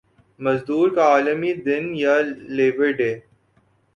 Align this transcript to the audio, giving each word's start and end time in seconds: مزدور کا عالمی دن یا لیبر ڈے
مزدور 0.39 0.89
کا 0.95 1.03
عالمی 1.07 1.53
دن 1.65 1.83
یا 1.95 2.15
لیبر 2.55 2.91
ڈے 2.97 3.11